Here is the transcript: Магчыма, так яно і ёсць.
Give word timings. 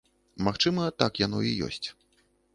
Магчыма, 0.47 0.87
так 1.03 1.21
яно 1.25 1.43
і 1.51 1.53
ёсць. 1.69 1.87